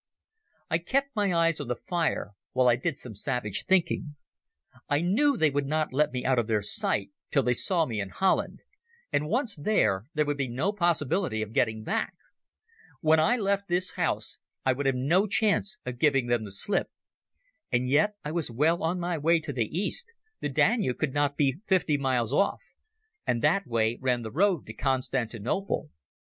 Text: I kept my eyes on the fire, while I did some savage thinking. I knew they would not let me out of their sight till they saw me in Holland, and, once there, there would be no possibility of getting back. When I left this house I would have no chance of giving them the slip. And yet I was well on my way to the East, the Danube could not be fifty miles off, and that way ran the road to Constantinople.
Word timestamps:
I 0.71 0.79
kept 0.79 1.15
my 1.15 1.31
eyes 1.31 1.59
on 1.61 1.67
the 1.67 1.75
fire, 1.75 2.31
while 2.53 2.67
I 2.67 2.75
did 2.75 2.97
some 2.97 3.13
savage 3.13 3.65
thinking. 3.67 4.15
I 4.89 5.01
knew 5.01 5.37
they 5.37 5.51
would 5.51 5.67
not 5.67 5.93
let 5.93 6.11
me 6.11 6.25
out 6.25 6.39
of 6.39 6.47
their 6.47 6.63
sight 6.63 7.11
till 7.29 7.43
they 7.43 7.53
saw 7.53 7.85
me 7.85 8.01
in 8.01 8.09
Holland, 8.09 8.61
and, 9.13 9.27
once 9.29 9.55
there, 9.55 10.07
there 10.15 10.25
would 10.25 10.37
be 10.37 10.47
no 10.47 10.71
possibility 10.73 11.43
of 11.43 11.53
getting 11.53 11.83
back. 11.83 12.13
When 13.01 13.19
I 13.19 13.37
left 13.37 13.67
this 13.67 13.91
house 13.91 14.39
I 14.65 14.73
would 14.73 14.87
have 14.87 14.95
no 14.95 15.27
chance 15.27 15.77
of 15.85 15.99
giving 15.99 16.25
them 16.25 16.45
the 16.45 16.51
slip. 16.51 16.89
And 17.71 17.87
yet 17.87 18.15
I 18.25 18.31
was 18.31 18.49
well 18.49 18.81
on 18.81 18.99
my 18.99 19.19
way 19.19 19.39
to 19.41 19.53
the 19.53 19.67
East, 19.67 20.13
the 20.39 20.49
Danube 20.49 20.97
could 20.97 21.13
not 21.13 21.37
be 21.37 21.57
fifty 21.67 21.99
miles 21.99 22.33
off, 22.33 22.63
and 23.27 23.43
that 23.43 23.67
way 23.67 23.99
ran 24.01 24.23
the 24.23 24.31
road 24.31 24.65
to 24.65 24.73
Constantinople. 24.73 25.91